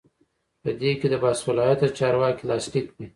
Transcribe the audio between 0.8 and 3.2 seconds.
کې د باصلاحیته چارواکي لاسلیک وي.